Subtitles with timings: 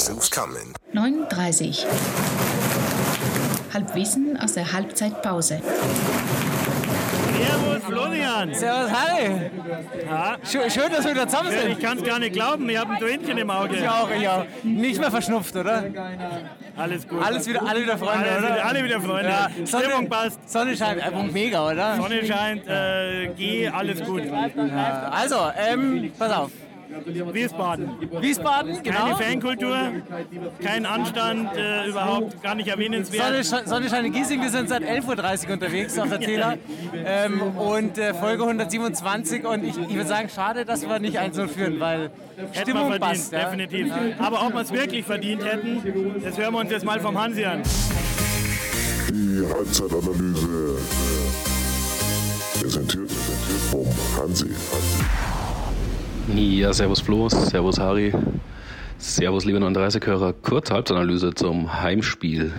[0.00, 0.72] Guess who's coming?
[0.94, 1.84] 9.30
[3.74, 5.60] Halbwissen aus der Halbzeitpause.
[7.36, 8.54] Servus Florian.
[8.54, 9.50] Servus Harry.
[10.06, 11.80] Ja, Schön, schön, dass wir wieder zusammen ich sind.
[11.80, 13.76] kann es gar nicht glauben, ich habe ein Tränchen im Auge.
[13.76, 14.46] Ich auch, ich auch.
[14.62, 15.84] Nicht mehr verschnupft, oder?
[16.78, 17.22] Alles gut.
[17.22, 18.54] Alles wieder, alle wieder Freunde, alle, oder?
[18.54, 19.28] wieder, alle wieder Freunde.
[19.28, 21.96] Ja, Stimmung Sonne, passt, Sonne scheint, einfach mega, oder?
[21.96, 24.22] Sonne scheint, äh, geh, alles gut.
[25.10, 26.50] Also, ähm, pass auf.
[27.32, 27.90] Wiesbaden.
[28.20, 28.98] Wiesbaden, genau.
[28.98, 29.76] Keine Fankultur,
[30.62, 33.24] kein Anstand, äh, überhaupt gar nicht erwähnenswert.
[33.24, 36.58] Sonne, Sche- Sonne scheint in Giesing, wir sind seit 11.30 Uhr unterwegs auf der Zähler.
[36.94, 41.48] Ähm, und äh, Folge 127 und ich, ich würde sagen, schade, dass wir nicht 1-0
[41.48, 43.32] führen, weil Hätten Stimmung verdient, passt.
[43.32, 43.44] Ja.
[43.44, 43.92] definitiv.
[44.18, 47.44] Aber ob wir es wirklich verdient hätten, das hören wir uns jetzt mal vom Hansi
[47.44, 47.62] an.
[49.10, 50.78] Die Halbzeitanalyse.
[52.60, 53.10] Präsentiert
[53.70, 53.86] vom
[54.20, 54.50] Hansi.
[56.28, 58.12] Ja, servus Flo, servus Harry,
[59.00, 60.34] servus liebe 39-Hörer.
[60.34, 62.52] Kurze Halbzeitanalyse zum Heimspiel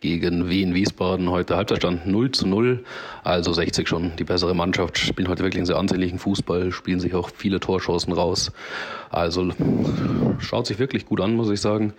[0.00, 1.30] gegen Wien Wiesbaden.
[1.30, 2.84] Heute Halbzeitstand 0 zu 0,
[3.22, 4.16] also 60 schon.
[4.16, 8.12] Die bessere Mannschaft spielen heute wirklich einen sehr ansehnlichen Fußball, spielen sich auch viele Torchancen
[8.12, 8.50] raus.
[9.10, 9.52] Also
[10.40, 11.92] schaut sich wirklich gut an, muss ich sagen.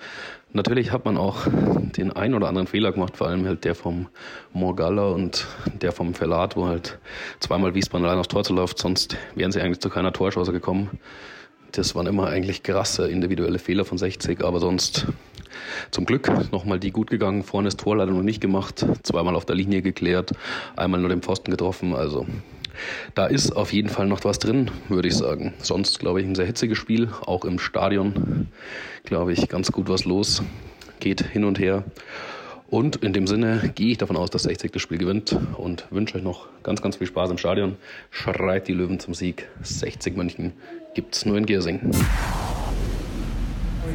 [0.52, 4.08] Natürlich hat man auch den ein oder anderen Fehler gemacht, vor allem halt der vom
[4.52, 5.47] Morgalla und
[5.81, 7.00] der vom Verlat, wo halt
[7.39, 11.00] zweimal Wiesbaden allein aufs Tor zu läuft, sonst wären sie eigentlich zu keiner Torchance gekommen.
[11.72, 15.08] Das waren immer eigentlich krasse individuelle Fehler von 60, aber sonst
[15.91, 17.44] zum Glück nochmal die gut gegangen.
[17.44, 20.31] Vorne ist Tor leider noch nicht gemacht, zweimal auf der Linie geklärt,
[20.75, 22.25] einmal nur den Pfosten getroffen, also
[23.16, 25.53] da ist auf jeden Fall noch was drin, würde ich sagen.
[25.59, 28.47] Sonst glaube ich ein sehr hitziges Spiel, auch im Stadion,
[29.03, 30.41] glaube ich, ganz gut was los.
[31.00, 31.83] Geht hin und her.
[32.72, 36.16] Und in dem Sinne gehe ich davon aus, dass 60 das Spiel gewinnt und wünsche
[36.17, 37.75] euch noch ganz, ganz viel Spaß im Stadion.
[38.11, 39.50] Schreit die Löwen zum Sieg.
[39.62, 40.53] 60 München
[40.94, 41.91] gibt's nur in Giersing.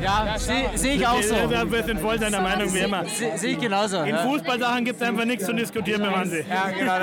[0.03, 1.34] Ja, sehe seh ich auch so.
[1.49, 3.06] Wir wir sind voll seiner Meinung wie immer.
[3.06, 4.03] Sehe seh ich genauso.
[4.03, 4.19] In ja.
[4.19, 6.45] Fußballsachen gibt es einfach nichts zu diskutieren mit Hansi.
[6.47, 6.97] Ja, genau.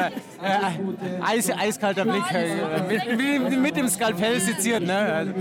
[0.44, 2.24] Äh, Eis, eiskalter Blick.
[2.32, 5.34] äh, Mit, mit, mit dem Skalpell seziert, ne?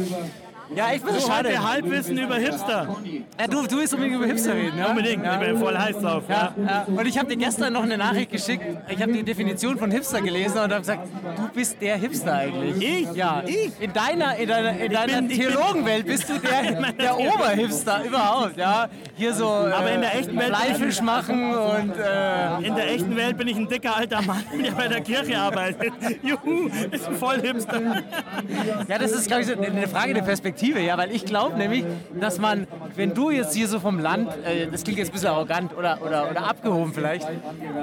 [0.75, 1.49] Ja, echt ein bisschen So schade.
[1.51, 2.89] heute Halbwissen über Hipster.
[3.41, 4.87] Ja, du, du willst unbedingt über Hipster reden, ja?
[4.87, 5.35] Unbedingt, Ja.
[5.41, 6.23] ich bin voll heiß drauf.
[6.29, 6.87] Ja, ja.
[6.87, 8.65] Und ich habe dir gestern noch eine Nachricht geschickt.
[8.89, 11.07] Ich habe die Definition von Hipster gelesen und habe gesagt,
[11.37, 12.83] du bist der Hipster eigentlich.
[13.11, 13.13] Ich?
[13.17, 13.43] Ja.
[13.47, 13.71] Ich?
[13.81, 18.05] In deiner, in deiner, in deiner bin- ich bin- Theologenwelt bist du der, der Oberhipster
[18.05, 18.57] überhaupt.
[18.57, 18.89] Ja.
[19.17, 23.15] Hier so Aber äh, in der echten Welt- Fleischfisch machen und äh, In der echten
[23.17, 25.93] Welt bin ich ein dicker alter Mann, der bei der Kirche arbeitet.
[26.23, 27.81] Juhu, ist voll Hipster.
[28.89, 31.85] Ja, das ist, glaube ich, so eine Frage der Perspektive, ja, weil ich glaube nämlich,
[32.21, 35.29] dass man, wenn du jetzt hier so vom Land, äh, das klingt jetzt ein bisschen
[35.31, 37.27] arrogant oder, oder, oder abgehoben vielleicht,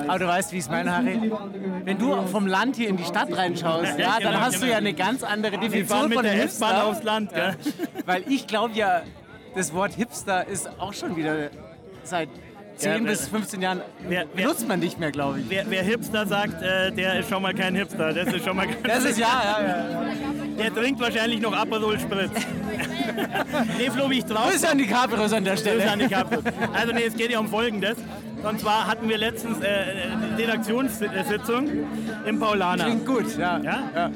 [0.07, 1.31] aber du weißt, wie ich es meine, Harry,
[1.85, 4.93] wenn du vom Land hier in die Stadt reinschaust, ja, dann hast du ja eine
[4.93, 7.33] ganz andere Definition von der Hipster, aufs Land.
[7.33, 7.55] Gell?
[8.05, 9.01] weil ich glaube ja,
[9.55, 11.49] das Wort Hipster ist auch schon wieder
[12.03, 12.29] seit
[12.77, 15.49] 10 Ja, bis 15 Jahren wer- benutzt man nicht mehr, glaube ich.
[15.49, 18.13] Wer, wer Hipster sagt, äh, der ist schon mal kein Hipster.
[18.13, 19.85] Das ist schon mal Das ist ja, ja, ja.
[20.59, 22.31] Der trinkt wahrscheinlich noch Aperol Spritz.
[23.77, 25.77] nee, Flo, wie ich drauf Grüße an die Capiros an der Stelle.
[25.79, 26.39] Grüße an die Kapsel.
[26.73, 27.97] Also nee, es geht ja um Folgendes.
[28.43, 31.69] Und zwar hatten wir letztens äh, eine Redaktionssitzung
[32.25, 32.85] im Paulaner.
[32.85, 33.59] Klingt gut, ja.
[33.59, 34.11] Ja?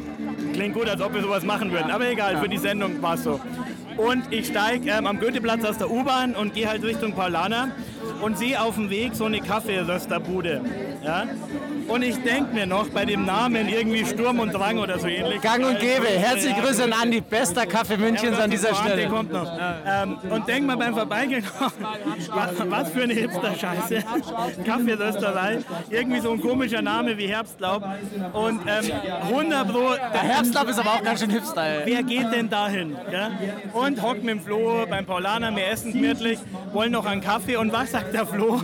[0.53, 1.91] Klingt gut, als ob wir sowas machen würden.
[1.91, 3.39] Aber egal, für die Sendung war es so.
[3.97, 7.71] Und ich steige ähm, am Goetheplatz aus der U-Bahn und gehe halt Richtung Paulaner
[8.23, 10.61] und sehe auf dem Weg so eine Kaffeerösterbude.
[11.03, 11.27] Ja?
[11.87, 15.41] Und ich denke mir noch bei dem Namen irgendwie Sturm und Drang oder so ähnlich.
[15.41, 16.07] Gang und Gäbe.
[16.07, 19.07] Herzliche Grüße an Andi, bester Kaffee Münchens an dieser Stelle.
[19.09, 19.51] Kommt noch.
[19.85, 21.43] Ähm, und denk mal beim Vorbeigehen,
[22.29, 24.03] was, was für eine Hipster-Scheiße.
[24.65, 25.59] Kaffeerösterei.
[25.89, 27.83] Irgendwie so ein komischer Name wie Herbstlaub.
[28.33, 28.91] Und ähm,
[29.29, 29.93] 100 Pro.
[29.93, 31.63] Der Herbstlaub ist aber auch ganz schön hipster.
[31.63, 31.81] ey.
[31.85, 32.95] Wer geht denn dahin?
[33.11, 33.31] Ja?
[33.73, 36.39] Und hockt mit dem Flo beim Paulaner, wir essen gemütlich,
[36.71, 37.57] wollen noch einen Kaffee.
[37.57, 38.61] Und was sagt der Flo?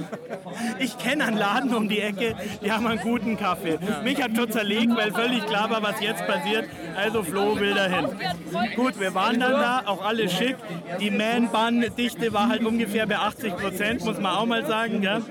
[0.79, 3.77] Ich kenne einen Laden um die Ecke, die haben einen guten Kaffee.
[4.03, 6.65] Mich hat schon zerlegt, weil völlig klar war, was jetzt passiert.
[6.95, 8.07] Also Flo will dahin.
[8.75, 10.55] Gut, wir waren dann da, auch alles schick.
[10.99, 15.01] Die Man-Bahn-Dichte war halt ungefähr bei 80 Prozent, muss man auch mal sagen.
[15.01, 15.21] Gell?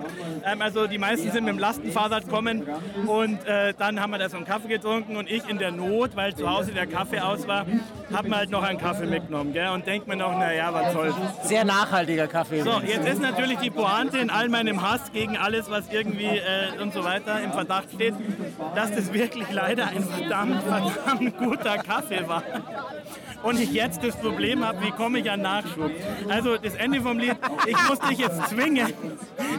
[0.44, 2.66] Ähm, also die meisten sind mit dem Lastenfahrrad gekommen
[3.06, 6.16] und äh, dann haben wir da so einen Kaffee getrunken und ich in der Not,
[6.16, 7.66] weil zu Hause der Kaffee aus war,
[8.12, 9.68] habe mir halt noch einen Kaffee mitgenommen gell?
[9.68, 11.14] und denke mir noch, naja, was soll's.
[11.42, 12.62] Sehr nachhaltiger Kaffee.
[12.62, 16.80] So, jetzt ist natürlich die Pointe in all meinem Hass gegen alles, was irgendwie äh,
[16.80, 18.14] und so weiter im Verdacht steht,
[18.74, 22.42] dass das wirklich leider ein verdammt, verdammt guter Kaffee war.
[23.42, 25.90] Und ich jetzt das Problem habe, wie komme ich an Nachschub?
[26.28, 27.36] Also das Ende vom Lied,
[27.66, 28.92] ich muss dich jetzt zwingen.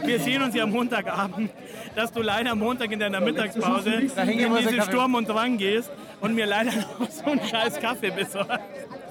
[0.04, 1.50] Wir sehen uns ja am Montagabend,
[1.94, 4.90] dass du leider am Montag in deiner Mittagspause in wir so diese Kaffee.
[4.90, 5.90] Sturm und Drang gehst
[6.20, 8.60] und mir leider noch so einen scheiß Kaffee besorgst.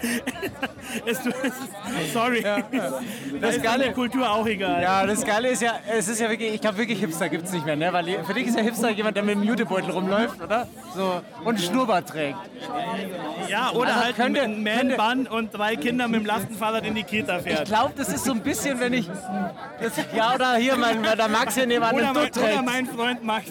[1.06, 2.42] es, es, sorry.
[2.42, 2.64] Ja, ja.
[2.72, 2.94] Das
[3.42, 4.82] Das ist Geile- der Kultur auch egal.
[4.82, 7.52] Ja, das Geile ist ja, es ist ja wirklich, ich glaube wirklich Hipster gibt es
[7.52, 7.92] nicht mehr, ne?
[7.92, 10.68] Weil für dich ist ja Hipster jemand, der mit einem Jutebeutel rumläuft, oder?
[10.96, 12.38] So, und Schnurrbart trägt.
[13.48, 16.96] Ja, oder Also halt könnte- ein könnte- Man-Bun und drei Kinder mit dem Lastenfahrrad in
[16.96, 17.66] die Kita Ich fährt.
[17.66, 19.10] glaube, das ist so ein bisschen, wenn ich.
[19.82, 22.66] Das, ja, oder hier, mein, der Max hier nebenan Oder mein, Dutt oder trägt.
[22.66, 23.46] mein Freund Max.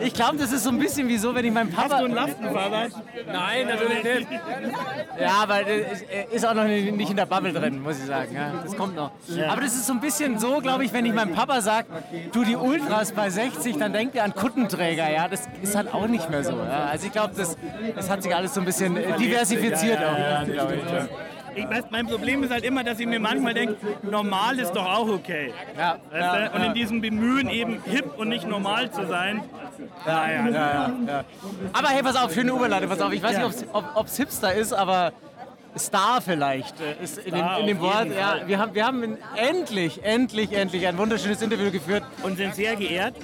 [0.00, 2.00] Ich glaube, das ist so ein bisschen wie so, wenn ich meinem Hast Papa.
[2.00, 2.90] du ein Lastenfahrrad?
[3.26, 4.26] Nein, natürlich nicht.
[5.20, 6.02] Ja, aber das
[6.32, 8.34] ist- auch noch nicht in der Bubble drin, muss ich sagen.
[8.34, 9.10] Ja, das kommt noch.
[9.48, 11.86] Aber das ist so ein bisschen so, glaube ich, wenn ich meinem Papa sage,
[12.32, 15.10] du die Ultras bei 60, dann denkt er an Kuttenträger.
[15.10, 16.52] Ja, das ist halt auch nicht mehr so.
[16.52, 16.86] Ja.
[16.90, 17.56] Also ich glaube, das,
[17.96, 20.18] das hat sich alles so ein bisschen äh, diversifiziert auch.
[20.18, 20.42] Ja.
[20.44, 21.08] Ja.
[21.58, 24.86] Ich weiß, mein Problem ist halt immer, dass ich mir manchmal denke, normal ist doch
[24.86, 25.52] auch okay.
[25.76, 26.56] Ja, ja, du?
[26.56, 29.42] Und in diesem Bemühen, eben hip und nicht normal zu sein,
[30.06, 31.24] Ja, ja, ja, ja.
[31.72, 33.12] Aber hey, pass auf, schöne Überleitung, pass auf.
[33.12, 33.48] Ich weiß Ja.
[33.48, 35.12] nicht, ob es Hipster ist, aber
[35.76, 38.06] Star vielleicht äh, ist in, Star dem, in dem Wort.
[38.16, 42.02] Ja, wir haben, wir haben endlich, endlich, endlich ein wunderschönes Interview geführt.
[42.22, 43.14] und sind sehr geehrt.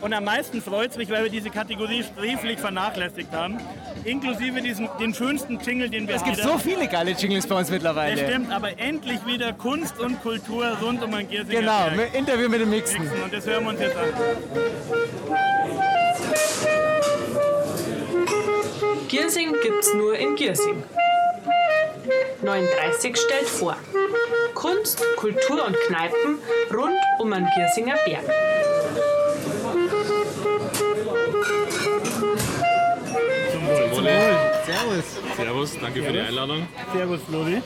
[0.00, 3.58] Und am meisten freut es mich, weil wir diese Kategorie sträflich vernachlässigt haben.
[4.04, 7.54] Inklusive diesen, den schönsten Jingle, den wir Es gibt wieder- so viele geile Jingles bei
[7.56, 8.16] uns Das mittlerweile.
[8.26, 12.14] stimmt, aber endlich wieder Kunst und Kultur rund um ein Giersinger Genau, Berg.
[12.14, 13.00] Interview mit dem Mixen.
[13.22, 14.04] Und das hören wir uns jetzt an.
[19.08, 20.82] Giersing gibt's nur in Giersing.
[22.42, 23.76] 39 stellt vor.
[24.54, 26.38] Kunst, Kultur und Kneipen
[26.72, 28.24] rund um den Giersinger Berg.
[34.66, 35.04] Servus.
[35.36, 36.66] Servus, danke für die Einladung.
[36.92, 37.62] Servus, Flori.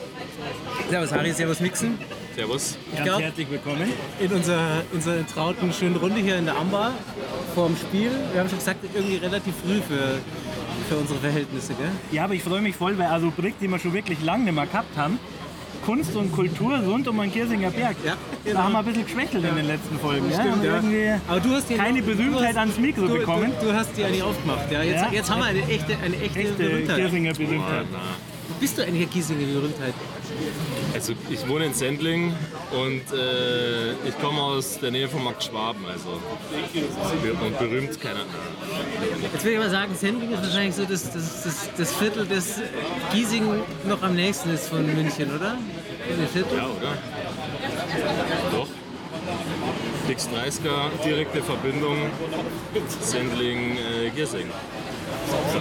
[0.89, 1.97] Servus Harry, servus Mixen.
[2.35, 2.77] Servus.
[2.93, 3.91] Ganz glaub- herzlich willkommen.
[4.19, 6.93] In unserer, unserer trauten schönen Runde hier in der Ambar
[7.55, 8.11] vorm Spiel.
[8.31, 10.19] Wir haben schon gesagt, irgendwie relativ früh für,
[10.89, 11.89] für unsere Verhältnisse, gell?
[12.11, 14.53] Ja, aber ich freue mich voll, weil also Rubrik, die wir schon wirklich lange nicht
[14.53, 15.19] mehr gehabt haben,
[15.85, 17.95] Kunst und Kultur rund um den Giersinger Berg.
[18.05, 18.15] Ja,
[18.53, 20.25] Da haben wir ein bisschen geschwächtelt in den letzten Folgen.
[20.31, 21.19] Stimmt, ja.
[21.27, 23.51] Aber du hast die keine Berühmtheit hast- ans Mikro du, bekommen.
[23.59, 24.83] Du, du hast die eigentlich aufgemacht, ja.
[24.83, 26.97] Jetzt, jetzt haben wir eine echte, eine echte, echte Berühmtheit.
[26.97, 27.85] Giersinger Berühmtheit.
[28.59, 29.93] Bist du eigentlich eine Giesinger Berühmtheit?
[31.01, 32.31] Also ich wohne in Sendling
[32.73, 38.19] und äh, ich komme aus der Nähe von Max Schwaben, also und berühmt keiner.
[39.33, 42.61] Jetzt würde ich mal sagen, Sendling ist wahrscheinlich so das, das, das, das Viertel, das
[43.11, 43.43] Giesing
[43.87, 45.57] noch am nächsten ist von München, oder?
[46.55, 46.97] Ja, oder?
[48.51, 48.67] Doch.
[50.07, 51.97] Dix 30er, direkte Verbindung
[53.01, 54.11] Sendling äh.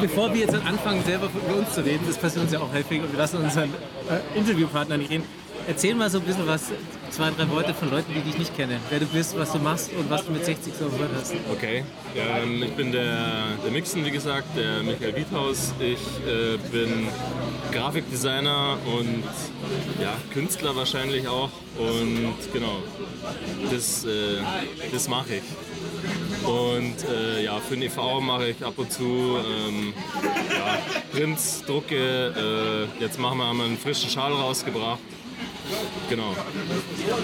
[0.00, 3.02] Bevor wir jetzt anfangen, selber über uns zu reden, das passiert uns ja auch häufig
[3.02, 3.70] und wir lassen unseren
[4.08, 5.25] äh, Interviewpartner nicht reden.
[5.69, 6.73] Erzähl mal so ein bisschen was,
[7.11, 8.81] zwei, drei Worte von Leuten, die dich nicht kennen.
[8.88, 11.35] Wer du bist, was du machst und was du mit 60 so gehört hast.
[11.52, 11.85] Okay,
[12.17, 15.75] ähm, ich bin der, der Mixen, wie gesagt, der Michael Wiethaus.
[15.81, 17.08] Ich äh, bin
[17.73, 19.23] Grafikdesigner und
[20.02, 21.50] ja, Künstler wahrscheinlich auch.
[21.79, 22.82] Und genau,
[23.70, 24.38] das, äh,
[24.93, 25.43] das mache ich.
[26.45, 28.21] Und äh, ja, für den e.V.
[28.21, 29.03] mache ich ab und zu
[29.39, 29.93] ähm,
[30.51, 30.79] ja,
[31.13, 32.89] Prints, Drucke.
[32.99, 34.99] Äh, jetzt machen wir haben wir einen frischen Schal rausgebracht.
[36.09, 36.35] Genau,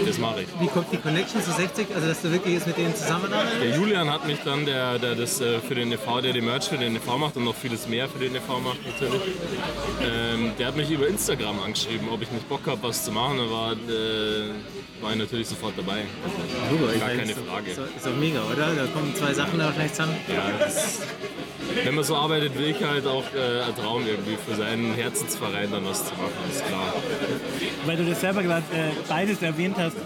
[0.07, 0.49] das mache ich.
[0.61, 1.87] Wie kommt die Connection zu 60?
[1.95, 3.63] Also, dass du wirklich jetzt mit denen zusammenarbeitest?
[3.63, 6.69] Der Julian hat mich dann, der, der das äh, für den e.V., der die Merch
[6.69, 7.19] für den e.V.
[7.19, 8.61] macht und noch vieles mehr für den e.V.
[8.61, 9.23] macht natürlich,
[10.03, 13.39] ähm, der hat mich über Instagram angeschrieben, ob ich nicht Bock habe, was zu machen.
[13.39, 14.51] Da war, äh,
[15.01, 16.03] war ich natürlich sofort dabei.
[16.71, 17.71] Super, Gar keine Frage.
[17.71, 18.75] Ist doch, ist doch mega, oder?
[18.75, 20.17] Da kommen zwei Sachen da wahrscheinlich zusammen.
[20.29, 21.01] Ja, das,
[21.85, 25.71] wenn man so arbeitet, will ich halt auch äh, ein Traum irgendwie für seinen Herzensverein
[25.71, 26.95] dann was zu machen, ist klar.
[27.85, 29.97] Weil du das selber gerade äh, beides erwähnt hast,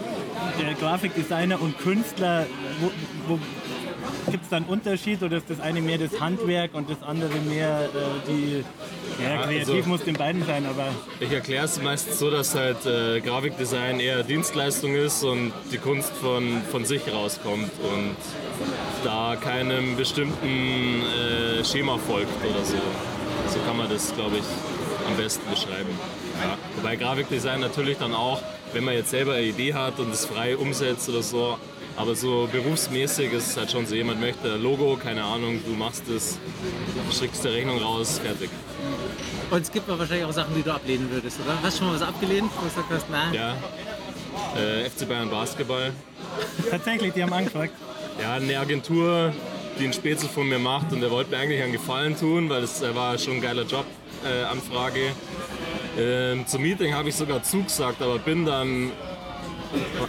[0.59, 2.45] der Grafikdesigner und Künstler,
[2.79, 2.91] wo,
[3.27, 3.39] wo
[4.29, 7.35] gibt es da einen Unterschied oder ist das eine mehr das Handwerk und das andere
[7.47, 8.63] mehr äh, die,
[9.23, 10.87] ja, kreativ also- muss in beiden sein, aber
[11.19, 16.11] Ich erkläre es meistens so, dass halt äh, Grafikdesign eher Dienstleistung ist und die Kunst
[16.13, 18.15] von, von sich rauskommt und
[19.03, 22.77] da keinem bestimmten äh, Schema folgt oder so.
[23.47, 24.43] So kann man das, glaube ich,
[25.07, 25.89] am besten beschreiben.
[26.41, 26.57] Ja.
[26.77, 28.41] Wobei Grafikdesign natürlich dann auch,
[28.73, 31.57] wenn man jetzt selber eine Idee hat und es frei umsetzt oder so,
[32.01, 35.73] aber so berufsmäßig ist es halt schon so, jemand möchte ein Logo, keine Ahnung, du
[35.73, 36.39] machst es,
[37.11, 38.49] schickst die Rechnung raus, fertig.
[39.51, 41.61] Und es gibt aber wahrscheinlich auch Sachen, die du ablehnen würdest, oder?
[41.61, 43.33] Hast du schon mal was abgelehnt, wo du gesagt hast, nein?
[43.35, 43.55] Ja.
[44.59, 45.91] Äh, FC Bayern Basketball.
[46.71, 47.73] tatsächlich, die haben angefragt.
[48.19, 49.31] Ja, eine Agentur,
[49.77, 52.63] die einen Spätzle von mir macht und der wollte mir eigentlich einen Gefallen tun, weil
[52.63, 53.85] es äh, war schon ein geiler Job,
[54.25, 55.11] äh, Anfrage.
[55.99, 58.91] Ähm, zum Meeting habe ich sogar zugesagt, aber bin dann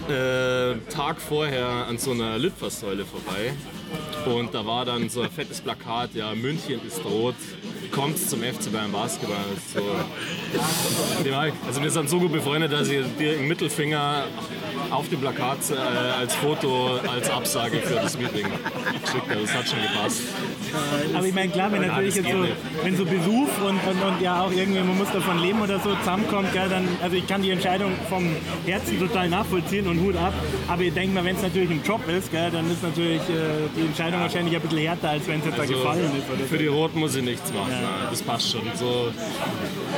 [0.09, 3.53] äh, Tag vorher an so einer Litfaßsäule vorbei
[4.27, 7.35] und da war dann so ein fettes Plakat, ja, München ist rot
[7.93, 9.37] kommt zum FC Bayern Basketball?
[9.73, 9.81] So,
[11.67, 14.25] also wir sind so gut befreundet, dass ich dir einen Mittelfinger
[14.91, 18.47] auf dem Plakat äh, als Foto, als Absage für das Meeting
[19.03, 19.43] geschickt habe.
[19.43, 20.23] Das hat schon gepasst.
[21.15, 22.55] Aber ich meine, klar, wenn Ja, natürlich das jetzt so, nicht.
[22.83, 25.95] wenn so Besuch und, und, und ja auch irgendwie, man muss davon leben oder so
[25.97, 28.25] zusammenkommt, gell, dann, also ich kann die Entscheidung vom
[28.67, 30.33] Herzen total nachvollziehen und Hut ab.
[30.69, 33.69] Aber ich denke mal, wenn es natürlich ein Job ist, gell, dann ist natürlich äh,
[33.77, 36.31] die Entscheidung wahrscheinlich ein bisschen härter, als wenn es jetzt da Also, gefallen ist.
[36.39, 37.71] Oder für die Roten muss ich nichts machen.
[37.71, 38.63] Nein, das passt schon.
[38.75, 39.11] So,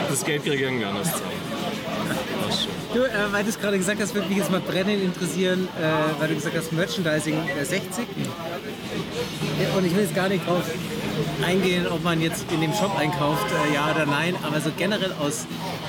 [0.08, 1.22] das Geld kriege ich irgendwie anders zahlen.
[2.46, 2.83] Passt schon.
[2.94, 6.20] Du, äh, weil du es gerade gesagt hast, würde mich jetzt mal brennend interessieren, äh,
[6.20, 8.06] weil du gesagt hast, Merchandising äh, 60.
[9.60, 10.62] Ja, Und ich will jetzt gar nicht drauf
[11.44, 15.12] eingehen, ob man jetzt in dem Shop einkauft, äh, ja oder nein, aber so generell
[15.20, 15.46] aus,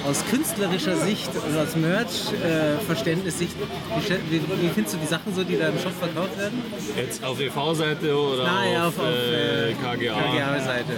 [0.09, 3.53] aus künstlerischer Sicht und aus Merch-Verständnis-Sicht,
[3.97, 6.59] wie, stell- wie, wie findest du die Sachen so, die da im Shop verkauft werden?
[6.97, 10.13] Jetzt auf EV-Seite oder Nein, auf, auf, auf äh, äh, KGA?
[10.13, 10.93] KGA-Seite.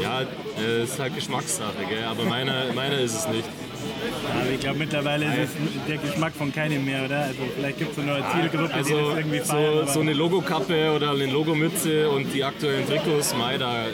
[0.00, 0.20] Ja,
[0.60, 2.04] äh, ist halt Geschmackssache, gell?
[2.04, 3.44] aber meiner meine ist es nicht.
[4.40, 7.20] Aber ich glaube, mittlerweile ist es der Geschmack von keinem mehr, oder?
[7.22, 9.86] Also vielleicht gibt es eine neue Zielgruppe, die Also das irgendwie feiern.
[9.86, 13.90] so, so eine Logokappe oder eine Logomütze und die aktuellen Trikots, Mai, da, äh,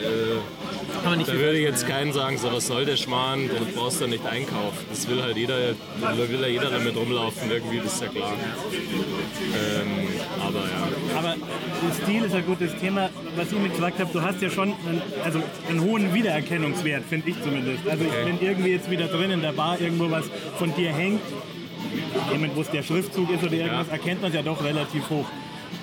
[1.01, 3.65] Kann man nicht da würde ich jetzt keinen sagen, so was soll der Schmarrn, du
[3.75, 4.85] brauchst da nicht einkaufen.
[4.89, 8.33] Das will halt jeder, will ja jeder damit rumlaufen, irgendwie, das ist ja klar.
[8.33, 10.07] Ähm,
[10.39, 10.90] aber ja.
[12.03, 13.09] Stil ist ein gutes Thema.
[13.35, 17.29] Was ich mir gesagt habe, du hast ja schon einen, also einen hohen Wiedererkennungswert, finde
[17.29, 17.87] ich zumindest.
[17.89, 20.25] Also ich, wenn irgendwie jetzt wieder drin in der Bar irgendwo was
[20.57, 21.21] von dir hängt,
[22.31, 23.93] jemand, wo es der Schriftzug ist oder irgendwas, Ja.
[23.93, 25.25] erkennt man es ja doch relativ hoch.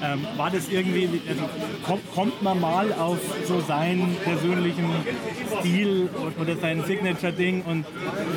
[0.02, 1.42] Ähm, war das irgendwie, also
[1.84, 4.84] kommt, kommt man mal auf so seinen persönlichen
[5.60, 6.08] Stil
[6.40, 7.84] oder sein Signature-Ding und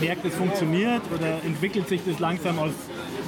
[0.01, 2.71] merkt, es funktioniert oder entwickelt sich das langsam aus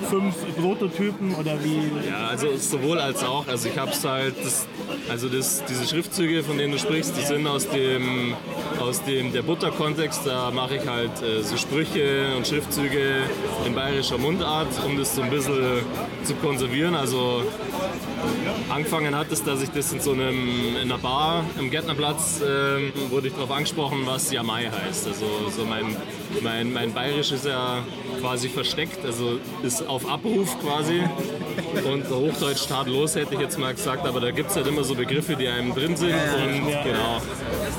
[0.09, 2.09] fünf Prototypen oder wie?
[2.09, 3.47] Ja, also sowohl als auch.
[3.47, 4.67] Also ich hab's halt, das,
[5.09, 8.33] also das, diese Schriftzüge, von denen du sprichst, die sind aus dem,
[8.79, 10.25] aus dem der Butter-Kontext.
[10.25, 13.23] Da mache ich halt äh, so Sprüche und Schriftzüge
[13.65, 15.81] in bayerischer Mundart, um das so ein bisschen
[16.23, 16.95] zu konservieren.
[16.95, 17.43] Also
[18.69, 22.91] angefangen hat es, dass ich das in so einem in einer Bar im Gärtnerplatz ähm,
[23.09, 25.07] wurde ich darauf angesprochen, was Jamai heißt.
[25.07, 25.95] Also so mein,
[26.41, 27.83] mein, mein Bayerisch ist ja
[28.19, 31.03] quasi versteckt, also ist auf Abruf quasi.
[31.85, 34.95] Und Hochdeutsch tadellos hätte ich jetzt mal gesagt, aber da gibt es halt immer so
[34.95, 36.13] Begriffe, die einem drin sind.
[36.13, 37.21] und genau.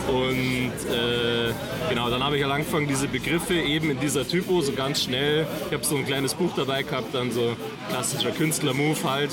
[0.09, 1.53] Und äh,
[1.89, 5.47] genau, dann habe ich halt angefangen, diese Begriffe eben in dieser Typo so ganz schnell.
[5.67, 7.57] Ich habe so ein kleines Buch dabei gehabt, dann so
[7.91, 9.31] klassischer Künstler-Move halt.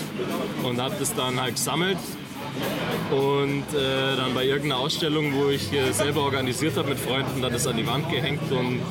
[0.64, 1.98] Und habe das dann halt gesammelt
[3.12, 7.52] und äh, dann bei irgendeiner Ausstellung, wo ich äh, selber organisiert habe mit Freunden, dann
[7.52, 8.82] das an die Wand gehängt und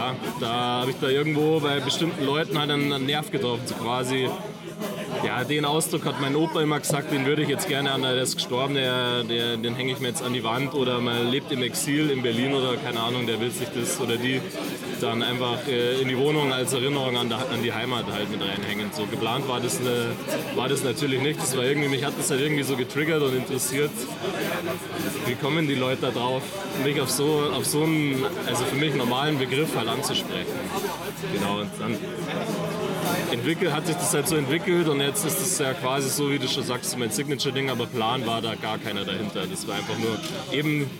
[0.00, 0.48] ja, da
[0.80, 4.28] habe ich da irgendwo bei bestimmten Leuten halt einen, einen Nerv getroffen, so quasi.
[5.24, 8.16] Ja, den Ausdruck hat mein Opa immer gesagt, den würde ich jetzt gerne an, der
[8.16, 11.52] ist gestorben, der, der, den hänge ich mir jetzt an die Wand oder man lebt
[11.52, 14.40] im Exil in Berlin oder keine Ahnung, der will sich das oder die
[15.02, 18.90] dann einfach äh, in die Wohnung als Erinnerung an, an die Heimat halt mit reinhängen.
[18.92, 20.06] So geplant war das, eine,
[20.54, 23.34] war das natürlich nicht, das war irgendwie, mich hat das halt irgendwie so getriggert und
[23.34, 23.90] interessiert,
[25.26, 26.42] wie kommen die Leute da drauf,
[26.84, 30.52] mich auf so, auf so einen, also für mich normalen Begriff halt anzusprechen.
[31.32, 31.96] Genau, und dann
[33.32, 36.38] entwickelt, hat sich das halt so entwickelt und jetzt ist es ja quasi so, wie
[36.38, 39.46] du schon sagst, mein Signature-Ding, aber Plan war da gar keiner dahinter.
[39.46, 40.18] Das war einfach nur
[40.52, 40.90] eben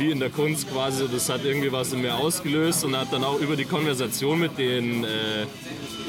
[0.00, 3.22] wie in der Kunst quasi, das hat irgendwie was in mir ausgelöst und hat dann
[3.22, 5.44] auch über die Konversation mit den, äh,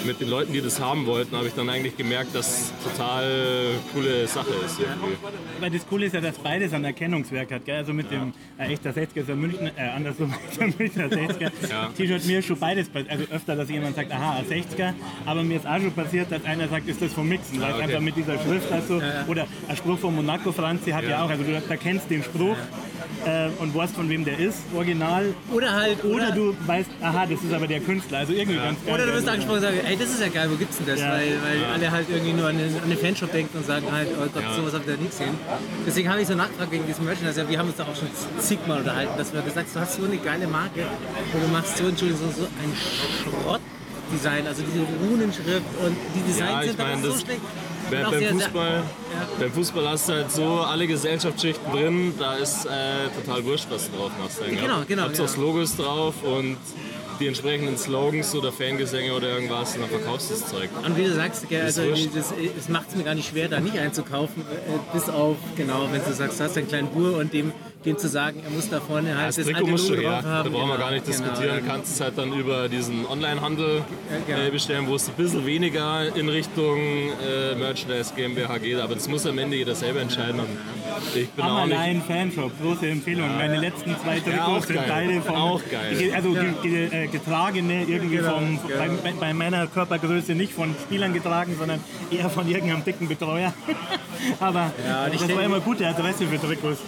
[0.06, 4.28] mit den Leuten, die das haben wollten, habe ich dann eigentlich gemerkt, dass total coole
[4.28, 5.18] Sache ist irgendwie.
[5.60, 7.66] Weil das Coole ist ja, dass beides ein Erkennungswerk hat.
[7.66, 7.76] Gell?
[7.76, 11.52] Also mit dem äh, echter 60er ist ein Münchner, äh, andersrum ist Münchner 60er.
[11.70, 11.90] Ja.
[11.96, 13.12] T-Shirt mir ist schon beides, passiert.
[13.12, 14.94] also öfter, dass jemand sagt, aha, ein 60er,
[15.26, 17.76] aber mir ist auch schon passiert, dass einer sagt, ist das vom Mixen, weil es
[17.76, 17.84] okay.
[17.84, 21.24] einfach mit dieser Schrift, also, oder ein Spruch von Monaco Franzi hat ja, Ja.
[21.26, 22.56] auch, also du da kennst den Spruch
[23.25, 27.41] äh, und weißt von wem der ist, original, Oder halt, oder du weißt, aha, das
[27.43, 28.93] ist aber der Künstler, also irgendwie ganz geil.
[28.93, 31.00] Oder du wirst angesprochen und sagst, ey, das ist ja geil, wo gibt's denn das?
[31.00, 31.12] Ja.
[31.12, 34.08] Weil, weil alle halt irgendwie nur an den, an den Fanshop denken und sagen halt,
[34.17, 34.53] oh Gott, Ja.
[34.55, 35.36] sowas hab ich da nie gesehen.
[35.86, 37.48] Deswegen habe ich so nachgefragt wegen diesem Merchandise.
[37.50, 40.05] Wir haben uns da auch schon zigmal unterhalten, dass wir gesagt haben, du hast so
[40.05, 40.81] eine geile Marke
[41.34, 42.72] und du machst so, Entschuldigung, so, so ein
[43.41, 47.41] Schrottdesign, also diese Runenschrift und die Designs Ja, sind dann meine, auch so schlecht.
[48.00, 48.84] Auch beim, sehr, sehr- Fußball,
[49.40, 52.70] beim Fußball hast du halt so alle Gesellschaftsschichten drin, da ist äh,
[53.24, 54.42] total wurscht, was du drauf machst.
[54.42, 54.62] eigentlich.
[54.62, 55.26] Genau, genau, Habst ja.
[55.26, 56.58] auch Logos drauf und
[57.20, 60.70] die entsprechenden Slogans oder Fangesänge oder irgendwas und dann verkaufst du das Zeug.
[60.84, 63.78] Und wie du sagst, gell, also es macht es mir gar nicht schwer, da nicht
[63.78, 67.52] einzukaufen, äh, bis auf, genau, wenn du sagst, du hast einen kleinen Bur und dem
[67.86, 70.04] dem zu sagen, er muss da vorne halt Das das, Trikot alte muss Logo schon
[70.04, 70.12] her.
[70.22, 70.44] drauf haben.
[70.52, 71.56] Da brauchen wir Genau, gar nicht genau, diskutieren.
[71.56, 71.74] Du genau.
[71.74, 73.82] kannst es halt dann über diesen Online-Handel
[74.28, 74.40] genau.
[74.40, 78.80] äh, bestellen, wo es ein bisschen weniger in Richtung äh, Merchandise GmbH geht.
[78.80, 80.40] Aber das muss am Ende jeder selber entscheiden.
[80.42, 80.48] Und
[81.16, 81.74] ich bin auch nicht.
[81.76, 83.28] Ammerlein Fanshop, große Empfehlung.
[83.38, 84.86] Meine letzten zwei Ja, Trikots auch sind geil.
[84.88, 85.36] beide vom.
[85.36, 85.96] Auch geil.
[85.98, 88.80] ge- Also äh, getragene, irgendwie Genau, vom, genau.
[88.80, 91.80] bei, bei, bei meiner Körpergröße nicht von Spielern getragen, sondern
[92.12, 93.54] eher von irgendeinem dicken Betreuer.
[94.40, 96.80] Aber Ja, das denke- war immer gute Adresse für Trikots.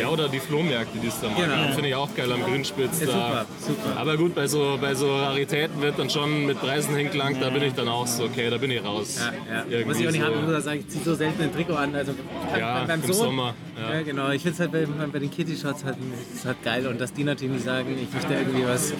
[0.00, 1.44] Ja, oder die Flohmärkte, die es da machen.
[1.44, 1.72] Genau.
[1.72, 3.00] Finde ich auch geil am Grünspitz.
[3.00, 4.00] Ja, super, super.
[4.00, 7.40] Aber gut, bei so, bei so Raritäten wird dann schon mit Preisen hingelangt.
[7.40, 9.20] Da bin ich dann auch so, okay, da bin ich raus.
[9.48, 9.86] Ja, ja.
[9.86, 10.26] Muss ich auch nicht so.
[10.26, 11.94] haben, ich muss sagen, ich ziehe so selten ein Trikot an.
[11.94, 12.12] Also
[12.58, 13.94] Ja, beim, im Sohn, Sommer, ja.
[13.96, 14.02] Ja.
[14.02, 14.30] genau.
[14.30, 15.96] Ich finde es halt bei, bei den Kitty-Shots halt,
[16.44, 16.86] halt geil.
[16.86, 18.94] Und dass die natürlich nicht sagen, ich möchte irgendwie was äh,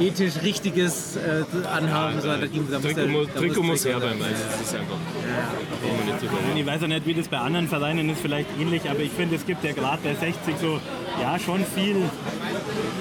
[0.00, 4.20] ethisch Richtiges äh, anhaben, sondern da, muss Trikot, muss, Trikot muss her beim.
[4.20, 4.28] Weiß.
[4.30, 4.96] Das ist einfach.
[5.82, 6.56] Reden.
[6.56, 9.36] Ich weiß auch nicht, wie das bei anderen Vereinen ist, vielleicht ähnlich, aber ich finde,
[9.36, 10.80] es gibt ja gerade bei 60 so,
[11.20, 11.96] ja, schon viel,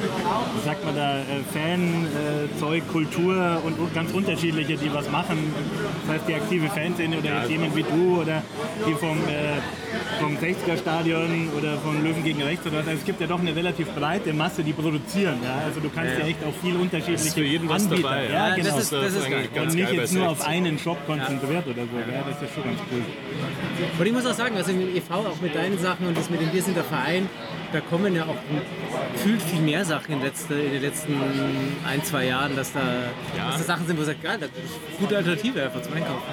[0.02, 5.54] wie sagt man da, äh, Fan-Zeug, Kultur und und ganz unterschiedliche, die was machen.
[6.06, 8.42] Das heißt, die aktive Fanszene oder jetzt jemand wie du oder
[8.88, 9.60] die vom, äh,
[10.20, 12.88] vom 60er-Stadion oder vom Löwen gegen Rechts oder was.
[12.88, 15.38] Also es gibt ja doch eine relativ breite Masse, die produzieren.
[15.44, 15.62] Ja?
[15.66, 18.02] Also du kannst ja, echt auf viel unterschiedliche ist für jeden was Anbieter.
[18.10, 18.56] dabei, Ja, ja.
[18.56, 18.70] genau.
[18.70, 19.48] Das ist- das ist geil.
[19.54, 20.48] ganz und nicht jetzt nur auf 60.
[20.56, 21.98] einen Shop konzentriert oder so.
[22.12, 23.02] Ja, das ist schon ganz cool.
[24.00, 26.42] Und ich muss auch sagen, also im EV, auch mit deinen Sachen und das mit
[26.42, 27.28] dem Wir sind der Verein,
[27.74, 28.36] da kommen ja auch
[29.14, 31.20] gefühlt viel mehr Sachen in, letzte, in den letzten
[31.86, 32.80] ein, zwei Jahren, dass da,
[33.36, 34.56] dass da Sachen sind, wo man sagt, geil, das ist
[34.88, 36.24] eine gute Alternative einfach zum Einkaufen.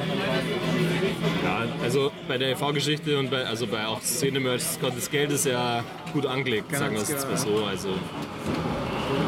[1.43, 5.83] Ja, also bei der EV-Geschichte und bei, also bei auch Szene-Merch, das Geld ist ja
[6.13, 7.65] gut angelegt, sagen wir es jetzt mal so.
[7.65, 7.89] Also,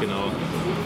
[0.00, 0.30] genau.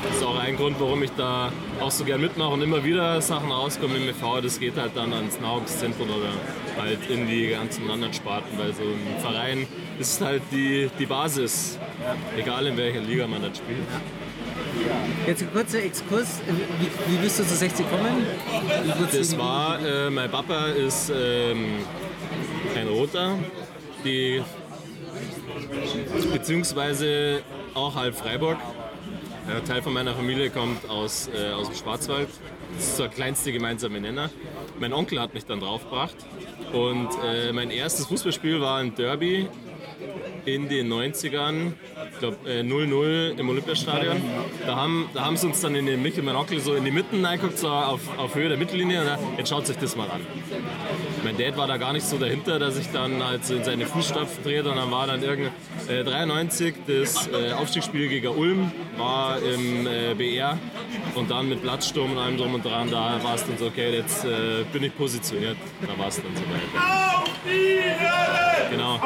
[0.09, 3.21] Das ist auch ein Grund, warum ich da auch so gern mitmache und immer wieder
[3.21, 4.41] Sachen rauskommen im EV.
[4.43, 6.33] Das geht halt dann ans Nahrungszentrum oder
[6.79, 9.67] halt in die ganzen anderen Sparten, weil so ein Verein
[9.99, 11.79] ist halt die, die Basis,
[12.37, 13.79] egal in welcher Liga man das spielt.
[15.27, 18.27] Jetzt ein kurzer Exkurs, wie, wie bist du zu 60 gekommen?
[18.83, 21.79] Wie wird's Das war, äh, mein Papa ist ähm,
[22.77, 23.39] ein Roter,
[24.05, 24.43] die,
[26.33, 27.43] beziehungsweise
[27.75, 28.59] auch halb Freiburg.
[29.47, 32.29] Ein Teil von meiner Familie kommt aus, äh, aus dem Schwarzwald.
[32.77, 34.31] Das ist der kleinste gemeinsame Nenner.
[34.81, 36.17] Mein Onkel hat mich dann draufgebracht.
[36.73, 39.49] Und äh, mein erstes Fußballspiel war ein Derby
[40.45, 41.73] in den 90ern,
[42.13, 44.21] ich glaube äh, 0-0 im Olympiastadion.
[44.67, 46.91] Da haben, da haben sie uns dann in den Michel, mein Onkel, so in die
[46.91, 49.01] Mitten reingeguckt, so auf, auf Höhe der Mittellinie.
[49.01, 50.21] Und da, jetzt schaut sich das mal an.
[51.23, 53.87] Mein Dad war da gar nicht so dahinter, dass ich dann halt so in seine
[53.87, 54.71] Fußstapfen trete.
[54.71, 55.51] Und dann war dann irgend
[55.89, 60.59] äh, 93 das äh, Aufstiegsspiel gegen Ulm, war im äh, BR.
[61.15, 63.93] Und dann mit Platzsturm und allem drum und dran, da war es dann so, okay,
[63.93, 65.57] jetzt äh, bin ich positioniert.
[65.83, 66.61] Da war es dann soweit.
[68.71, 69.01] Genau.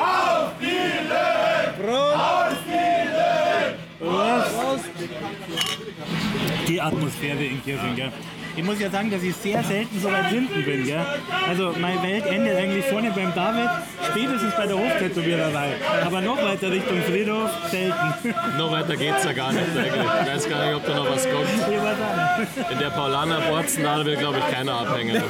[6.69, 7.97] die Atmosphäre in Kirchen.
[7.97, 8.12] Gell?
[8.59, 10.85] Ich muss ja sagen, dass ich sehr selten so weit hinten bin.
[10.85, 11.07] Gell?
[11.49, 13.71] Also meine Welt endet eigentlich vorne beim David,
[14.11, 15.75] spätestens bei der Hoftätowiererei.
[16.05, 18.35] Aber noch weiter Richtung Friedhof, selten.
[18.59, 19.92] Noch weiter geht's ja gar nicht eigentlich.
[20.23, 22.73] Ich weiß gar nicht, ob da noch was kommt.
[22.73, 25.23] In der Paulaner Borzen, da will, glaube ich, keiner abhängen.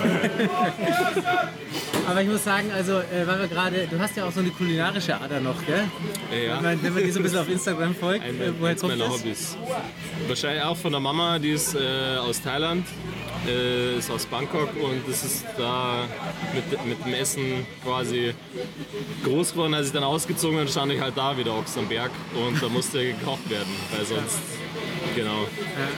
[2.08, 4.48] Aber ich muss sagen, also, äh, weil wir gerade, du hast ja auch so eine
[4.48, 5.84] kulinarische Ader noch, gell?
[6.32, 6.56] Ja.
[6.56, 8.96] Wenn, man, wenn man die so ein bisschen auf Instagram folgt, Ein, äh, woher kommt
[8.96, 9.20] meiner das?
[9.22, 9.58] Hobbys.
[10.26, 12.86] Wahrscheinlich auch von der Mama, die ist äh, aus Thailand,
[13.46, 16.06] äh, ist aus Bangkok und das ist da
[16.54, 18.34] mit, mit dem Essen quasi
[19.24, 19.74] groß geworden.
[19.74, 22.68] Als ich dann ausgezogen bin, stand ich halt da wieder Ochs am Berg und da
[22.68, 24.40] musste gekocht werden, weil sonst
[25.14, 25.46] Genau.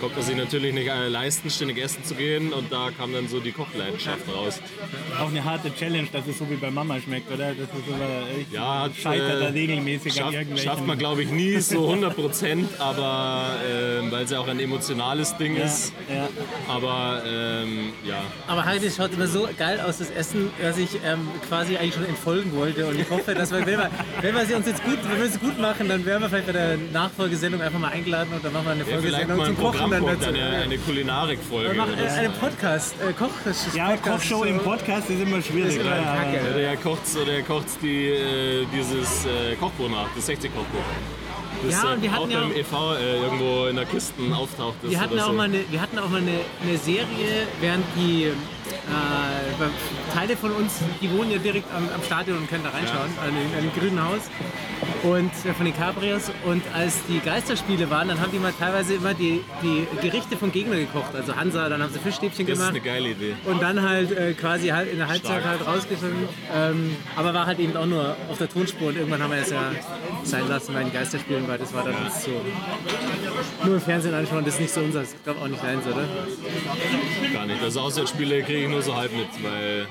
[0.00, 3.28] Konnte man sich natürlich nicht äh, leisten, ständig essen zu gehen und da kam dann
[3.28, 4.60] so die Kochleidenschaft raus.
[5.20, 7.48] Auch eine harte Challenge, dass es so wie bei Mama schmeckt, oder?
[7.48, 10.70] Das ist aber echt Ja, scheitert da äh, regelmäßig an schafft, irgendwelchen...
[10.70, 14.60] schafft man glaube ich nie so 100 Prozent, aber ähm, weil es ja auch ein
[14.60, 15.92] emotionales Ding ja, ist.
[16.08, 16.28] ja.
[16.68, 21.28] Aber ähm, ja, Aber das schaut immer so geil aus, das Essen, dass ich ähm,
[21.48, 22.86] quasi eigentlich schon entfolgen wollte.
[22.86, 25.26] Und ich hoffe, dass wir, wenn wir, wenn wir sie uns jetzt gut, wenn wir
[25.26, 28.52] es gut machen, dann werden wir vielleicht bei der Nachfolgesendung einfach mal eingeladen und dann
[28.52, 31.70] machen wir eine ja vielleicht mal ein Programmpunkt, eine, eine Kulinarik-Folge.
[31.70, 32.16] wir machen äh, so.
[32.16, 33.28] einen Podcast, äh, Koch,
[33.74, 34.64] Ja, Podcast, Kochshow im so.
[34.64, 35.76] Podcast ist immer schwierig.
[35.76, 36.40] Ist immer ja, Kacke.
[36.40, 40.84] aber- Oder er kocht, oder er kocht die, äh, dieses äh, Kochbuch nach, das 60-Kochbuch.
[41.62, 44.32] Das Ja, äh, und wir auch hatten ja beim EV äh, irgendwo in der Kisten
[44.32, 44.76] auftaucht.
[44.82, 45.32] Wir hatten, oder auch so.
[45.34, 50.80] mal eine, wir hatten auch mal eine, eine Serie, während die, äh, Teile von uns,
[51.00, 53.72] die wohnen ja direkt am, am Stadion und können da reinschauen, an, dem, an dem
[53.78, 54.20] grünen Haus.
[55.02, 56.30] Und äh, von den Cabrios.
[56.44, 60.52] Und als die Geisterspiele waren, dann haben die mal teilweise immer die, die Gerichte vom
[60.52, 61.14] Gegner gekocht.
[61.14, 62.70] Also Hansa, dann haben sie Fischstäbchen Das ist gemacht.
[62.70, 63.34] eine geile Idee.
[63.46, 66.28] Und dann halt äh, quasi halt in der Halbzeit halt rausgeschnitten.
[66.54, 69.50] Ähm, aber war halt eben auch nur auf der Tonspur und irgendwann haben wir es
[69.50, 69.72] ja
[70.24, 72.30] sein lassen bei den Geisterspielen, weil das war dann uns so.
[73.64, 75.02] Nur im Fernsehen anschauen, das ist nicht so unser.
[75.02, 76.04] Ich glaube auch nicht deins, oder?
[77.32, 77.62] Gar nicht.
[77.62, 79.86] Also Auswärtsspiele kriege ich nur so halb mit, weil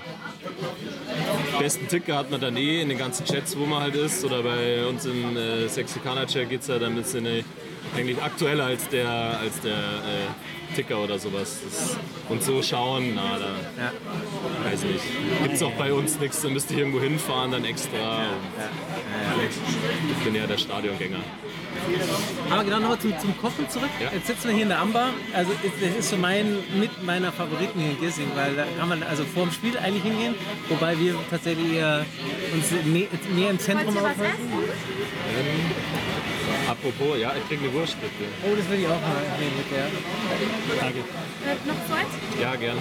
[1.59, 4.23] besten Ticker hat man dann eh in den ganzen Chats, wo man halt ist.
[4.23, 7.43] Oder bei uns im äh, Sexikaner-Chat geht es ja dann ein bisschen äh,
[7.95, 11.59] eigentlich aktueller als der, als der äh, Ticker oder sowas.
[11.63, 11.97] Das,
[12.29, 13.91] und so schauen, na, da Ja.
[14.69, 15.03] weiß ich nicht.
[15.43, 18.21] Gibt es auch bei uns nichts, da müsst ihr irgendwo hinfahren, dann extra.
[20.11, 21.19] Ich bin ja der Stadiongänger.
[22.49, 23.89] Aber genau nochmal zum, zum Kochen zurück.
[23.99, 24.09] Ja.
[24.13, 25.09] Jetzt sitzen wir hier in der Amber.
[25.33, 29.03] Also das ist so mein, mit meiner Favoriten hier in Gissing, weil da kann man
[29.03, 30.35] also vor dem Spiel eigentlich hingehen,
[30.69, 32.05] wobei wir tatsächlich eher
[32.53, 32.71] uns
[33.35, 34.25] näher im Zentrum aufhalten.
[36.67, 38.29] Apropos, ja, ich krieg eine Wurst bitte.
[38.43, 39.87] Oh, das würde ich auch mal nehmen mit der.
[40.79, 40.99] Danke.
[41.65, 42.41] Noch zwei?
[42.41, 42.77] Ja, gern.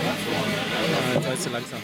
[0.00, 1.78] Ah, Jetzt zu langsam.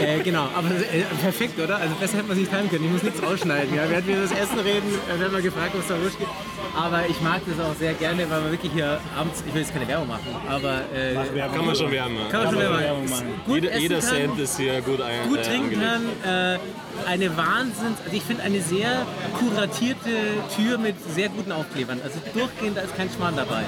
[0.00, 1.76] Äh, genau, aber äh, perfekt, oder?
[1.76, 2.84] Also besser hätte man sich timen können.
[2.84, 3.74] Ich muss nichts rausschneiden.
[3.74, 3.88] Ja?
[3.88, 6.30] Während wir über das Essen reden, äh, werden wir gefragt, ob es da Wurst gibt.
[6.76, 9.72] Aber ich mag das auch sehr gerne, weil man wirklich hier abends, ich will jetzt
[9.72, 11.14] keine Werbung machen, aber äh,
[11.54, 12.28] Kann man schon wärmen.
[12.30, 13.26] kann man schon Werbung machen.
[13.46, 16.54] Gut Jeder, jeder kann, Cent ist hier gut ein, gut äh, trinken kann.
[16.54, 16.58] Äh,
[17.06, 19.06] eine Wahnsinns, also ich finde eine sehr
[19.38, 20.10] kuratierte
[20.54, 22.00] Tür mit sehr guten Aufklebern.
[22.04, 23.62] Also durchgehend, da ist kein Schmarrn dabei.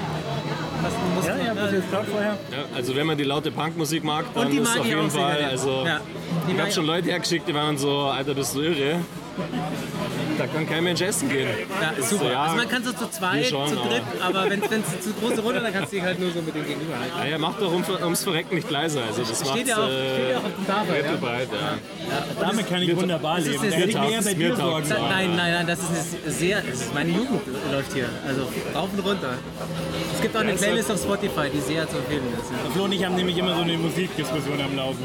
[0.83, 2.37] Das muss Ja, ja, das ist klar vorher.
[2.51, 5.43] Ja, also wenn man die laute Punkmusik mag, dann ist mag auf ich jeden Fall.
[5.43, 5.99] Also Ja,
[6.47, 8.99] ich habe ich schon Leute hergeschickt, die waren so, Alter, bist du irre?
[10.37, 11.47] Da kann kein Mensch essen gehen.
[11.81, 12.23] Ja, ist super.
[12.25, 14.69] So, ja, also man kann so zu zweit, schon, zu dritt, aber wenn es
[15.03, 17.13] zu große Runde, dann kannst du dich halt nur so mit dem Gegenüber halten.
[17.19, 19.01] Ja, ja, macht doch um, ums Verrecken nicht leiser.
[19.07, 20.95] Also das Steht ja auch, steht ja auch auf dem Tafel.
[21.51, 21.77] Ja.
[22.39, 23.61] Damit kann ich wunderbar das ist leben.
[23.63, 25.03] eine Da hätte ich sehr- mehr bei mir dir taugt sorgen.
[25.09, 28.09] Nein, nein, nein, das ist sehr, das ist meine Jugend läuft hier.
[28.27, 28.41] Also
[28.73, 29.33] rauf und runter.
[30.15, 32.49] Es gibt auch eine Playlist auf Spotify, die sehr zu empfehlen ist.
[32.51, 32.71] Ja.
[32.73, 35.03] Flo und ich haben nämlich immer so eine Musikdiskussion am Laufen.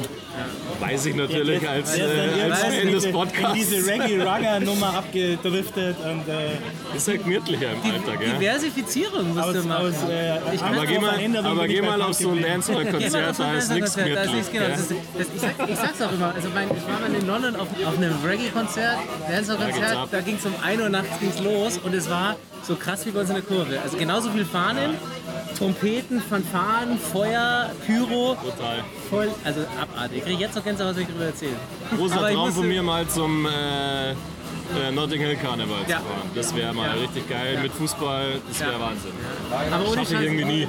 [0.81, 3.55] Weiß ich natürlich als, ist äh, als Fan in des diese- in Podcasts.
[3.55, 3.81] diese
[4.26, 8.32] Reggae-Rugger-Nummer abgedriftet und äh, Ist ja gemütlicher im Alltag, ja.
[8.38, 9.86] Diversifizierung musst du aus, machen.
[9.86, 12.50] aus äh, Ich Aber geh mal, aber geh mal auf so ein geblieben.
[12.52, 14.52] Dance- oder Geh mal Konzert, auf so ein da ist nichts da gemütlich.
[14.52, 17.14] genau, das ist, das, ich, sag, ich sag's auch immer, also mein, ich war mal
[17.14, 18.98] in London auf, auf einem Reggae-Konzert,
[19.30, 20.08] Dancehall-Konzert, ab.
[20.10, 23.20] da ging's um 1 Uhr nachts ging's los und es war so krass wie bei
[23.20, 23.80] uns in der Kurve.
[23.80, 24.94] Also genauso viel Fahnen,
[25.59, 28.85] Trompeten, Fanfaren, Feuer, Pyro, Total.
[29.11, 30.19] voll, also abartig.
[30.19, 31.53] Ich krieg jetzt noch Gänsehaut, wenn ich darüber erzähle.
[31.97, 34.14] Großer Traum musste- von mir mal zum äh, äh,
[34.95, 35.99] Notting Hill Karneval Ja.
[35.99, 36.31] zu fahren.
[36.35, 36.92] Das wäre mal Ja.
[37.03, 38.40] richtig geil mit Fußball.
[38.49, 38.81] Das wäre Ja.
[38.81, 39.12] Wahnsinn.
[39.73, 40.69] Aber ohne Schaffe ich irgendwie nie.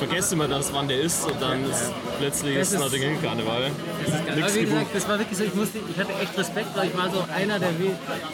[0.00, 3.70] Vergesse immer das, wann der ist und dann ist plötzlich Das ist Notting Hill Karneval.
[4.06, 4.42] Das ist geil.
[4.42, 6.96] Aber wie gesagt, das war wirklich so, ich, musste, ich hatte echt Respekt, weil ich
[6.96, 7.90] war so einer der, we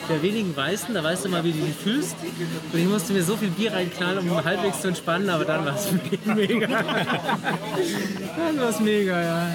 [0.09, 2.15] der wenigen Weißen, da weißt du mal, wie du dich fühlst.
[2.73, 5.75] Und ich musste mir so viel Bier reinknallen, um halbwegs zu entspannen, aber dann war
[5.75, 5.89] es
[6.25, 6.69] mega.
[6.69, 9.49] dann war es mega, ja.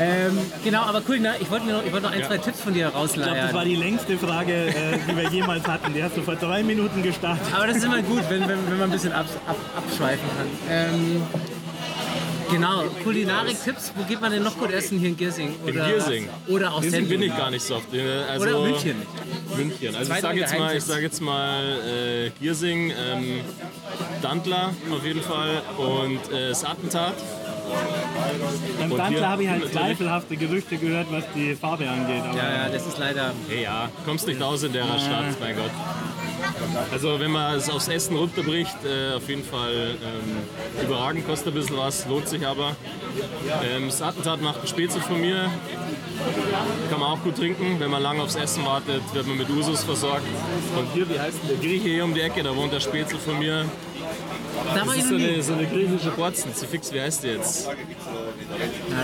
[0.00, 1.34] Ähm, genau, aber cool, ne?
[1.38, 3.32] ich wollte noch, ich wollte noch ein, zwei Tipps von dir Ich glaube, das war
[3.34, 3.68] rausleiern.
[3.68, 5.92] die längste Frage, äh, die wir jemals hatten.
[5.92, 7.46] Die hast du vor drei Minuten gestartet.
[7.54, 10.46] Aber das ist immer gut, wenn, wenn, wenn man ein bisschen ab, ab, abschweifen kann.
[10.70, 10.93] Ähm,
[12.50, 15.54] Genau, Kulinarik-Tipps, wo geht man denn noch gut essen hier in Giersing?
[15.66, 16.28] In Oder, Giersing.
[16.48, 17.92] Oder aus Deswegen bin ich gar nicht so oft.
[17.92, 19.02] äh, Also Oder München.
[19.56, 19.96] München.
[19.96, 23.40] Also ich sage jetzt mal, ich sage jetzt mal äh, Giersing, ähm,
[24.22, 27.14] Dantler auf jeden Fall und äh, das Attentat.
[28.78, 32.22] Beim Und Dantler habe ich halt zweifelhafte Gerüchte gehört, was die Farbe angeht.
[32.22, 33.32] Aber Ja, ja, das ist leider.
[33.48, 35.70] Hey, ja, kommst nicht aus in der Stadt, mein Gott.
[36.92, 41.54] Also wenn man es aufs Essen runterbricht, äh, auf jeden Fall ähm, überragend, kostet ein
[41.54, 42.76] bisschen was, lohnt sich aber.
[43.62, 45.50] Ähm, das Attentat macht ein Spätzle von mir.
[46.90, 47.78] Kann man auch gut trinken.
[47.78, 50.26] Wenn man lange aufs Essen wartet, wird man mit Usus versorgt.
[50.76, 53.18] Und hier, wie heißt denn der Grieche hier um die Ecke, da wohnt der Spätzle
[53.18, 53.64] von mir.
[54.74, 56.52] Da Das ist so eine, so eine griechische Borzen.
[56.52, 57.68] Fix, wie heißt die jetzt?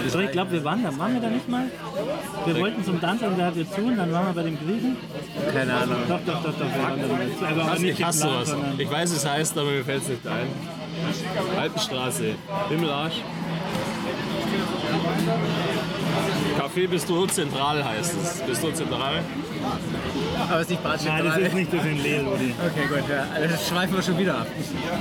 [0.04, 0.96] Also ich glaube, wir waren da.
[0.98, 1.64] Waren wir da nicht mal?
[2.46, 4.96] Wir wollten zum und der hat jetzt zu und dann waren wir bei dem Griechen.
[5.52, 5.96] Keine Ahnung.
[6.08, 6.74] Doch, doch, doch, doch.
[6.74, 7.00] Wir waren
[7.40, 7.46] da.
[7.46, 8.64] Also aber nicht Ich hasse geplant, sowas.
[8.78, 10.46] Ich weiß, es heißt, aber mir fällt es nicht ein.
[11.58, 12.34] Alpenstraße,
[12.68, 13.22] Himmelarsch.
[16.70, 18.42] Café Bistro Zentral heißt es.
[18.42, 19.24] Bistro Zentral.
[20.48, 22.54] Aber es ist nicht Bratsch Nein, das ist nicht das in Lehl, Odi.
[22.64, 23.26] Okay, gut, ja.
[23.35, 24.46] Also das schweifen wir schon wieder ab.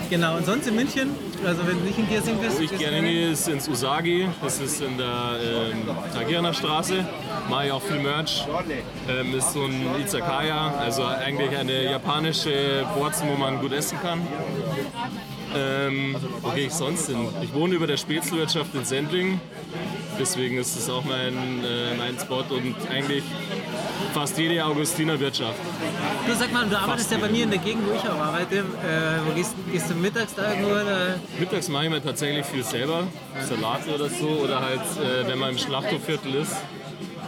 [0.10, 1.12] Genau, und sonst in München,
[1.46, 4.28] also wenn du nicht in Giersing bist, Wo ich gerne hingehe, ist ins Usagi.
[4.42, 7.06] Das ist in der ähm, Tagierner Straße.
[7.50, 8.48] Mache ich auch viel Merch.
[9.08, 14.22] Ähm, ist so ein Izakaya, also eigentlich eine japanische Borzen, wo man gut essen kann.
[15.56, 17.28] Ähm, wo gehe ich sonst hin?
[17.44, 19.40] Ich wohne über der Spätzlewirtschaft in Sendling.
[20.20, 23.24] Deswegen ist es auch mein, äh, mein Spot und eigentlich
[24.14, 25.60] fast jede Augustinerwirtschaft.
[26.28, 28.58] Du sag mal, du arbeitest ja bei mir in der Gegend, wo ich auch arbeite.
[28.58, 28.64] Äh,
[29.26, 30.72] wo gehst, gehst du mittags da irgendwo?
[30.72, 31.16] Oder?
[31.40, 33.08] Mittags mache ich mir tatsächlich viel selber,
[33.48, 36.56] Salate oder so, oder halt, äh, wenn man im Schlachthofviertel ist,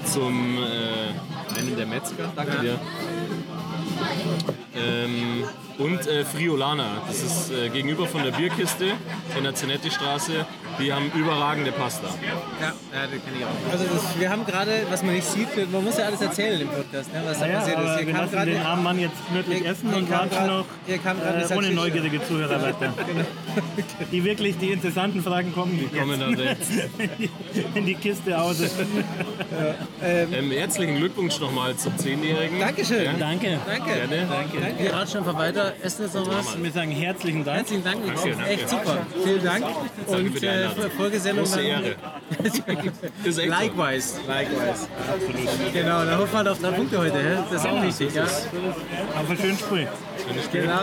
[0.06, 2.80] zum äh, einen der Metzger, danke dir.
[4.76, 5.44] Ähm,
[5.78, 8.86] und äh, Friolana, das ist äh, gegenüber von der Bierkiste
[9.38, 10.46] in der Zenetti-Straße.
[10.80, 12.08] Die haben überragende Pasta.
[12.08, 13.72] Ja, ja das kenne ich auch.
[13.72, 16.70] Also das, wir haben gerade, was man nicht sieht, man muss ja alles erzählen im
[16.70, 17.98] Podcast, ne, was da Ja, passiert ist.
[17.98, 20.48] Hier wir kam lassen gerade- den armen Mann jetzt gemütlich essen und kam warten grad-
[20.48, 20.66] noch
[21.52, 22.94] äh, ohne neugierige Zuhörer weiter.
[24.12, 25.78] Die wirklich die interessanten Fragen kommen.
[25.78, 26.72] Die Kommen dann jetzt.
[27.76, 28.62] in die Kiste aus.
[30.04, 32.60] Ähm, herzlichen Glückwunsch nochmal zum Zehnjährigen.
[32.60, 33.04] Dankeschön.
[33.04, 33.60] Ja, Danke.
[33.68, 33.92] Danke.
[33.94, 34.28] gerne.
[34.30, 34.82] Danke.
[34.84, 35.74] Wir ratschen einfach weiter.
[35.84, 36.64] Essen jetzt noch was.
[36.64, 37.58] Wir sagen herzlichen Dank.
[37.58, 37.98] Herzlichen Dank.
[38.06, 38.86] Danke, Echt danke.
[38.88, 39.06] super.
[39.24, 39.66] Vielen Dank.
[39.66, 40.90] Danke Und für die äh.
[40.98, 41.46] Folgesendung.
[41.46, 41.96] Große Ehre.
[42.44, 43.48] Echt.
[43.48, 44.20] Likewise.
[44.28, 44.88] Likewise.
[45.74, 47.44] Genau, dann hoffen wir auf drei Punkte heute.
[47.52, 48.14] Das ist auch wichtig.
[48.16, 48.24] Ja?
[48.24, 49.86] Einen schönen Sprüh.
[50.52, 50.82] Genau.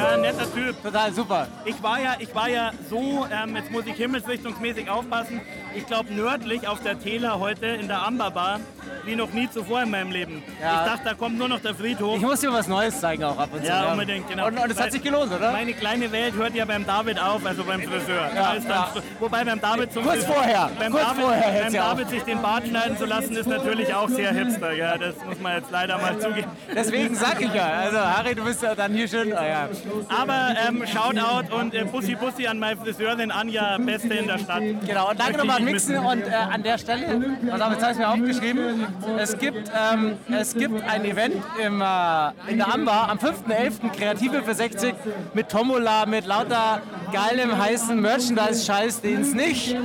[0.00, 0.82] Ja, netter Typ.
[0.82, 1.46] Total super.
[1.64, 5.40] Ich war ja, ich war ja so, ähm, jetzt muss ich himmelsrichtungsmäßig aufpassen,
[5.74, 8.60] ich glaube nördlich auf der Täler heute in der Amber Bar,
[9.04, 10.42] wie noch nie zuvor in meinem Leben.
[10.60, 10.84] Ja.
[10.84, 12.16] Ich dachte, da kommt nur noch der Friedhof.
[12.16, 13.68] Ich muss dir was Neues zeigen auch ab und zu.
[13.68, 14.46] Ja, unbedingt, genau.
[14.46, 15.52] Und, und es hat sich gelohnt, oder?
[15.52, 18.26] Meine kleine Welt hört ja beim David auf, also beim Friseur.
[18.56, 18.92] Ist dann, ja.
[19.18, 21.88] Wobei beim David zum Kurz vorher, beim kurz David, vorher beim ja.
[21.88, 24.72] David sich den Bart schneiden zu lassen, ist natürlich auch sehr hipster.
[24.72, 26.50] Ja, das muss man jetzt leider mal zugeben.
[26.74, 27.66] Deswegen sag ich ja.
[27.66, 29.32] Also, Harry, du bist ja dann hier schön.
[29.32, 29.68] Ah, ja.
[30.08, 34.62] Aber ähm, Shoutout und äh, Bussi Bussi an meine Friseurin Anja, Beste in der Stadt.
[34.86, 37.98] Genau, und danke nochmal an Mixen und äh, an der Stelle, was habe ich jetzt
[37.98, 38.86] mir aufgeschrieben,
[39.18, 43.90] es gibt, ähm, es gibt ein Event im, äh, in der Ambar am 5.11.
[43.96, 44.94] Kreative für 60
[45.34, 49.76] mit Tombola, mit lauter geilem, heißen Merchandise-Scheiß, den es nicht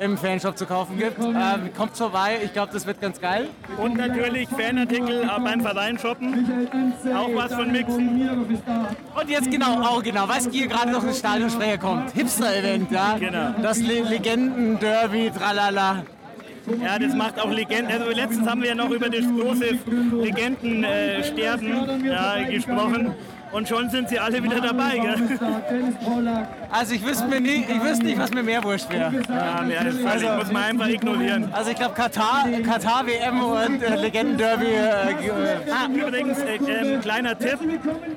[0.00, 1.18] im Fanshop zu kaufen gibt.
[1.18, 3.48] Ähm, kommt vorbei, ich glaube, das wird ganz geil.
[3.78, 6.68] Und natürlich Fanartikel beim Verein shoppen.
[7.14, 8.28] Auch was von Mixen.
[9.14, 12.12] Und jetzt genau, auch genau, was hier gerade noch ins Stadionsprecher kommt.
[12.12, 13.16] Hipster-Event, ja.
[13.18, 13.54] Genau.
[13.62, 16.02] Das Le Legenden-Derby, tralala.
[16.82, 17.92] Ja, das macht auch Legenden.
[17.92, 19.78] Also letztens haben wir ja noch über das große
[20.12, 23.14] Legendensterben äh, ja, gesprochen.
[23.52, 24.98] Und schon sind sie alle wieder dabei.
[24.98, 25.38] Gell?
[26.70, 29.12] Also ich wüsste, mir nie, ich wüsste nicht, was mir mehr wurscht wäre.
[29.28, 31.48] Ja, mehr ist völlig, muss man einfach ignorieren.
[31.52, 34.66] Also ich glaube Katar, Katar WM und äh, Legendenderby.
[34.66, 37.58] Äh, ge- äh, Ah, übrigens, äh, ähm, kleiner Tipp,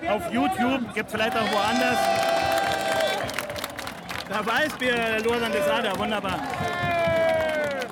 [0.10, 1.98] auf YouTube, gibt vielleicht auch woanders.
[4.30, 6.40] Da weiß wir Losan de Sada, wunderbar.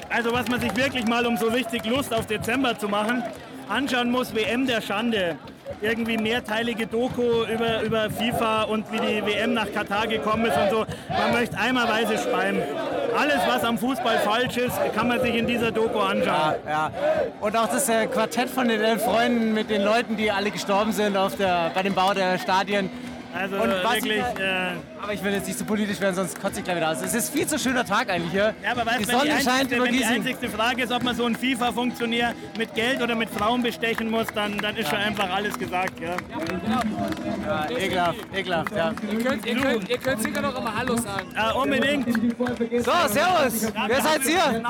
[0.10, 3.24] Also was man sich wirklich mal, um so richtig Lust auf Dezember zu machen,
[3.70, 5.38] anschauen muss, WM der Schande.
[5.82, 10.70] Irgendwie mehrteilige Doku über, über FIFA und wie die WM nach Katar gekommen ist und
[10.70, 10.86] so.
[11.10, 12.62] Man möchte eimerweise speien.
[13.18, 16.56] Alles, was am Fußball falsch ist, kann man sich in dieser Doku anschauen.
[16.68, 16.92] ja.
[17.42, 21.16] Und auch das äh, Quartett von den Freunden mit den Leuten, die alle gestorben sind
[21.18, 22.90] auf der, bei dem Bau der Stadien.
[23.40, 24.18] Also Und was- wirklich...
[24.18, 24.72] Äh,
[25.02, 27.02] Aber ich will jetzt nicht so politisch werden, sonst kotze ich gleich wieder aus.
[27.02, 28.54] Es ist viel zu schöner Tag eigentlich hier.
[28.64, 31.04] Ja, aber weißt, die Sonne die scheint einzigste, über wenn die einzigste Frage ist, ob
[31.04, 34.98] man so einen FIFA-Funktionär mit Geld oder mit Frauen bestechen muss, dann, dann ist schon
[35.00, 36.00] einfach alles gesagt.
[36.00, 36.16] Ja.
[37.46, 38.92] Ja, ekelhaft, ekelhaft, ja.
[39.12, 41.28] Ihr könnt, ihr, könnt, ihr könnt sicher noch einmal Hallo sagen.
[41.36, 42.08] Äh, unbedingt.
[42.84, 43.72] So, servus.
[43.88, 44.64] Wer seid ihr?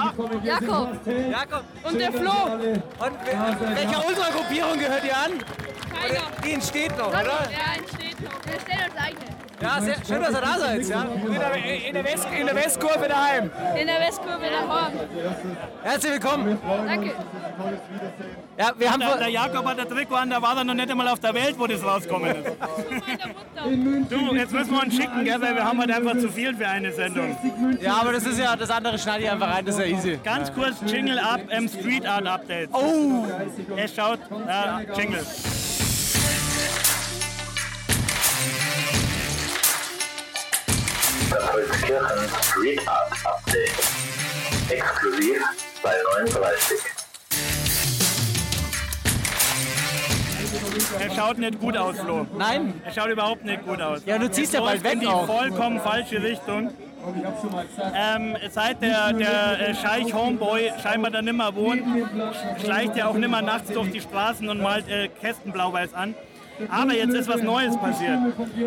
[0.44, 0.90] Jakob
[1.32, 1.64] Jakob.
[1.84, 2.32] und der Flo.
[2.32, 5.32] Und we- welcher Ultragruppierung gehört ihr an?
[6.02, 6.22] Keiner.
[6.46, 7.24] Die entsteht noch, oder?
[7.24, 8.46] Ja, entsteht noch.
[8.46, 9.38] Wir stellen uns eigene.
[9.60, 10.88] Ja, sehr, schön, dass ihr da seid.
[10.88, 11.02] Ja.
[11.04, 13.50] In, der, in, der West, in der Westkurve daheim.
[13.80, 14.94] In der Westkurve Horn.
[15.82, 16.60] Herzlich willkommen.
[16.86, 17.12] Danke.
[18.60, 20.90] Ja, wir haben Der, der Jakob hat der Trikot an, da war er noch nicht
[20.92, 22.46] einmal auf der Welt, wo das rauskommen ist.
[22.48, 24.10] Mutter.
[24.10, 26.68] Du, jetzt müssen wir uns schicken, gell, weil wir haben halt einfach zu viel für
[26.68, 27.36] eine Sendung.
[27.82, 30.20] ja, aber das ist ja das andere schneide ich einfach rein, das ist ja easy.
[30.24, 32.70] Ganz kurz Jingle ab, ähm, Street Art Update.
[32.74, 33.26] Oh,
[33.76, 35.26] Es schaut, äh, Jingle.
[41.58, 43.72] Holzkirchen Street Art Update.
[44.70, 45.42] Exklusiv
[45.82, 46.78] bei 39.
[51.00, 52.28] Er schaut nicht gut aus, Flo.
[52.38, 52.80] nein.
[52.86, 54.02] Er schaut überhaupt nicht gut aus.
[54.06, 55.26] Ja, du ziehst ja bald weg in die auch.
[55.26, 56.70] vollkommen falsche Richtung.
[57.96, 61.82] Ähm, seit der, der äh, Scheich Homeboy scheinbar da nimmer wohnt,
[62.64, 66.14] schleicht er auch nimmer nachts durch die Straßen und malt äh, Kästen blau-weiß an.
[66.70, 68.20] Aber jetzt ist was Neues passiert.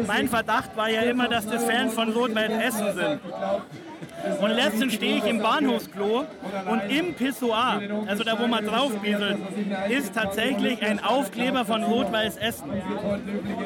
[0.07, 3.21] Mein Verdacht war ja immer, dass das Fans von Rot-Weiß Essen sind.
[4.41, 6.25] Und letztens stehe ich im Bahnhofsklo
[6.71, 9.39] und im Pissoir, also da wo man drauf bieselt,
[9.89, 12.71] ist tatsächlich ein Aufkleber von Rot-Weiß Essen.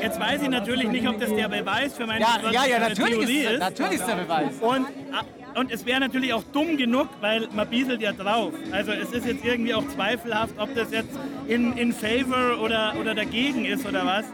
[0.01, 3.15] Jetzt weiß ich natürlich nicht, ob das der Beweis für meine Ja, ja, ja, natürlich
[3.19, 3.61] Theorie ist, ist.
[3.61, 4.53] natürlich ist der Beweis.
[4.61, 8.53] Und, äh, und es wäre natürlich auch dumm genug, weil man bieselt ja drauf.
[8.73, 11.11] Also es ist jetzt irgendwie auch zweifelhaft, ob das jetzt
[11.49, 14.25] in, in favor oder, oder dagegen ist oder was.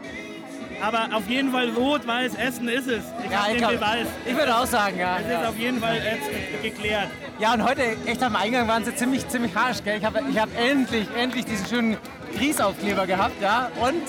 [0.81, 3.03] Aber auf jeden Fall rot-weiß Essen ist es.
[3.23, 3.71] Ich Ja, ich glaub-
[4.25, 5.41] ich würde auch sagen, ja, Es ja.
[5.41, 7.07] ist auf jeden Fall jetzt geklärt.
[7.37, 9.83] Ja, und heute echt am Eingang waren sie ziemlich, ziemlich harsch.
[9.83, 9.97] Gell?
[9.99, 11.97] Ich habe ich hab endlich, endlich diesen schönen
[12.35, 14.01] Grießaufkleber gehabt, ja, und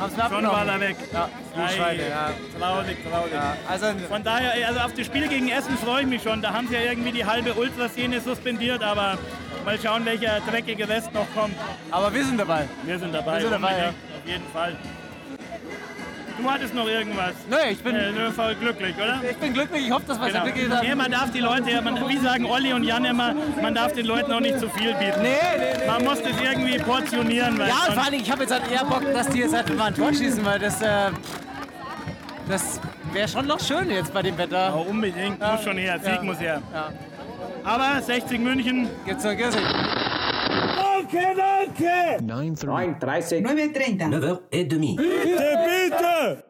[0.00, 0.96] haben mir Schon war er weg.
[1.12, 2.30] Ja, die Schweine, ja.
[2.58, 3.32] Traurig, traurig.
[3.68, 6.42] also, Von daher, also auf das Spiel gegen Essen freue ich mich schon.
[6.42, 9.18] Da haben sie ja irgendwie die halbe Ultraszene suspendiert, aber
[9.64, 11.54] mal schauen, welcher dreckige Rest noch kommt.
[11.90, 12.68] Aber wir sind dabei.
[12.84, 13.34] Wir sind dabei.
[13.34, 14.76] Wir sind dabei, unbedingt, Auf jeden Fall.
[16.42, 17.32] Du hattest noch irgendwas.
[17.50, 19.20] Nö, ich bin, Äh, voll glücklich, oder?
[19.28, 19.86] ich bin glücklich.
[19.86, 20.44] Ich hoffe, dass es Genau.
[20.46, 23.74] wirklich gesagt Nee, man darf die Leute, man, wie sagen Olli und Jan immer, man
[23.74, 25.20] darf den Leuten auch nicht zu viel bieten.
[25.22, 25.86] Nee, nee, nee.
[25.86, 27.58] Man muss das irgendwie portionieren.
[27.58, 29.76] Weil Ja, und vor Dingen, ich habe jetzt halt eher Bock, dass die jetzt halt
[29.76, 31.10] mal ein Tor schießen, weil das, äh,
[32.48, 32.80] das
[33.12, 34.72] wäre schon noch schön jetzt bei dem Wetter.
[34.74, 36.22] Oh, unbedingt, muss schon her, Sieg Ja.
[36.22, 36.62] muss her.
[36.72, 36.88] Ja.
[37.64, 38.88] Aber 60 München.
[39.04, 39.56] Geht's noch, geht's
[40.80, 41.10] noch.
[41.10, 42.24] Danke, danke!
[42.24, 43.00] 9.30.
[43.00, 43.42] 9.30.
[43.42, 44.50] 9h30.
[44.50, 44.96] 9h30.
[44.96, 46.49] Bitte, bitte!